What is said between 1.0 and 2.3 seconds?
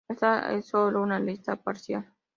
una lista parcial.